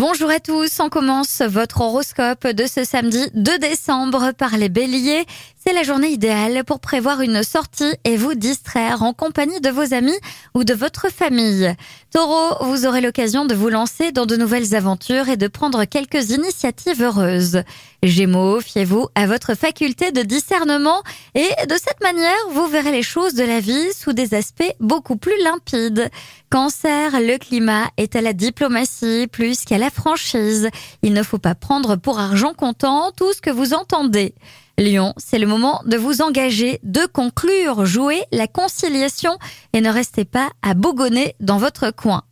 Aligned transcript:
Bonjour 0.00 0.30
à 0.30 0.40
tous, 0.40 0.80
on 0.80 0.88
commence 0.88 1.42
votre 1.42 1.82
horoscope 1.82 2.46
de 2.46 2.64
ce 2.64 2.84
samedi 2.84 3.22
2 3.34 3.58
décembre 3.58 4.32
par 4.32 4.56
les 4.56 4.70
béliers. 4.70 5.26
C'est 5.62 5.74
la 5.74 5.82
journée 5.82 6.08
idéale 6.08 6.64
pour 6.64 6.80
prévoir 6.80 7.20
une 7.20 7.42
sortie 7.42 7.92
et 8.04 8.16
vous 8.16 8.32
distraire 8.32 9.02
en 9.02 9.12
compagnie 9.12 9.60
de 9.60 9.68
vos 9.68 9.92
amis 9.92 10.16
ou 10.54 10.64
de 10.64 10.72
votre 10.72 11.12
famille. 11.12 11.70
Taureau, 12.14 12.64
vous 12.64 12.86
aurez 12.86 13.02
l'occasion 13.02 13.44
de 13.44 13.54
vous 13.54 13.68
lancer 13.68 14.10
dans 14.10 14.24
de 14.24 14.36
nouvelles 14.36 14.74
aventures 14.74 15.28
et 15.28 15.36
de 15.36 15.48
prendre 15.48 15.84
quelques 15.84 16.30
initiatives 16.30 17.02
heureuses. 17.02 17.62
Gémeaux, 18.02 18.62
fiez-vous 18.62 19.08
à 19.14 19.26
votre 19.26 19.54
faculté 19.54 20.12
de 20.12 20.22
discernement 20.22 21.02
et 21.34 21.50
de 21.66 21.74
cette 21.74 22.02
manière, 22.02 22.38
vous 22.52 22.66
verrez 22.66 22.92
les 22.92 23.02
choses 23.02 23.34
de 23.34 23.44
la 23.44 23.60
vie 23.60 23.92
sous 23.92 24.14
des 24.14 24.32
aspects 24.32 24.74
beaucoup 24.80 25.16
plus 25.16 25.38
limpides. 25.44 26.08
Cancer, 26.48 27.20
le 27.20 27.36
climat 27.36 27.90
est 27.98 28.16
à 28.16 28.22
la 28.22 28.32
diplomatie 28.32 29.28
plus 29.30 29.66
qu'à 29.66 29.76
la 29.76 29.89
franchise. 29.90 30.68
Il 31.02 31.12
ne 31.12 31.22
faut 31.22 31.38
pas 31.38 31.54
prendre 31.54 31.96
pour 31.96 32.18
argent 32.18 32.54
comptant 32.54 33.10
tout 33.12 33.32
ce 33.32 33.40
que 33.40 33.50
vous 33.50 33.74
entendez. 33.74 34.34
Lion, 34.78 35.12
c'est 35.18 35.38
le 35.38 35.46
moment 35.46 35.82
de 35.84 35.98
vous 35.98 36.22
engager, 36.22 36.80
de 36.82 37.04
conclure, 37.04 37.84
jouer 37.84 38.22
la 38.32 38.46
conciliation 38.46 39.36
et 39.74 39.80
ne 39.82 39.90
restez 39.90 40.24
pas 40.24 40.48
à 40.62 40.74
bougonner 40.74 41.34
dans 41.40 41.58
votre 41.58 41.90
coin. 41.90 42.22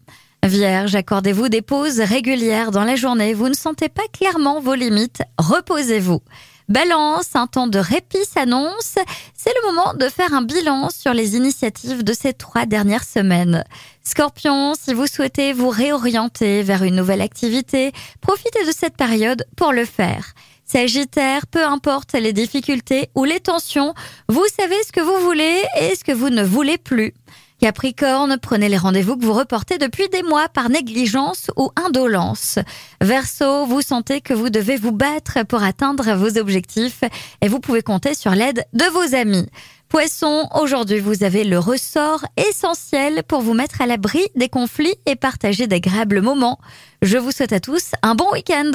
Vierge, 0.44 0.94
accordez-vous 0.94 1.48
des 1.48 1.62
pauses 1.62 2.00
régulières 2.00 2.70
dans 2.70 2.84
la 2.84 2.96
journée. 2.96 3.34
Vous 3.34 3.48
ne 3.48 3.54
sentez 3.54 3.88
pas 3.88 4.06
clairement 4.12 4.60
vos 4.60 4.74
limites. 4.74 5.20
Reposez-vous. 5.36 6.20
Balance, 6.68 7.34
un 7.34 7.46
temps 7.46 7.66
de 7.66 7.78
répit 7.78 8.26
s'annonce. 8.26 8.96
C'est 9.34 9.54
le 9.62 9.72
moment 9.72 9.94
de 9.94 10.06
faire 10.10 10.34
un 10.34 10.42
bilan 10.42 10.90
sur 10.90 11.14
les 11.14 11.34
initiatives 11.34 12.04
de 12.04 12.12
ces 12.12 12.34
trois 12.34 12.66
dernières 12.66 13.04
semaines. 13.04 13.64
Scorpion, 14.04 14.74
si 14.78 14.92
vous 14.92 15.06
souhaitez 15.06 15.54
vous 15.54 15.70
réorienter 15.70 16.62
vers 16.62 16.82
une 16.82 16.96
nouvelle 16.96 17.22
activité, 17.22 17.92
profitez 18.20 18.66
de 18.66 18.72
cette 18.72 18.98
période 18.98 19.46
pour 19.56 19.72
le 19.72 19.86
faire. 19.86 20.34
Sagittaire, 20.66 21.46
peu 21.46 21.64
importe 21.64 22.12
les 22.12 22.34
difficultés 22.34 23.08
ou 23.14 23.24
les 23.24 23.40
tensions, 23.40 23.94
vous 24.28 24.44
savez 24.54 24.76
ce 24.86 24.92
que 24.92 25.00
vous 25.00 25.24
voulez 25.24 25.62
et 25.80 25.96
ce 25.96 26.04
que 26.04 26.12
vous 26.12 26.28
ne 26.28 26.42
voulez 26.42 26.76
plus. 26.76 27.14
Capricorne, 27.60 28.38
prenez 28.40 28.68
les 28.68 28.76
rendez-vous 28.76 29.16
que 29.16 29.24
vous 29.24 29.32
reportez 29.32 29.78
depuis 29.78 30.08
des 30.10 30.22
mois 30.22 30.48
par 30.48 30.68
négligence 30.68 31.50
ou 31.56 31.70
indolence. 31.74 32.60
Verseau, 33.00 33.66
vous 33.66 33.82
sentez 33.82 34.20
que 34.20 34.32
vous 34.32 34.48
devez 34.48 34.76
vous 34.76 34.92
battre 34.92 35.44
pour 35.44 35.64
atteindre 35.64 36.14
vos 36.14 36.38
objectifs 36.38 37.02
et 37.40 37.48
vous 37.48 37.58
pouvez 37.58 37.82
compter 37.82 38.14
sur 38.14 38.30
l'aide 38.30 38.64
de 38.74 38.84
vos 38.92 39.14
amis. 39.14 39.48
Poisson, 39.88 40.48
aujourd'hui 40.54 41.00
vous 41.00 41.24
avez 41.24 41.42
le 41.42 41.58
ressort 41.58 42.24
essentiel 42.36 43.22
pour 43.26 43.40
vous 43.40 43.54
mettre 43.54 43.80
à 43.80 43.86
l'abri 43.86 44.20
des 44.36 44.48
conflits 44.48 44.94
et 45.06 45.16
partager 45.16 45.66
d'agréables 45.66 46.20
moments. 46.20 46.60
Je 47.02 47.18
vous 47.18 47.32
souhaite 47.32 47.52
à 47.52 47.60
tous 47.60 47.92
un 48.02 48.14
bon 48.14 48.30
week-end. 48.32 48.70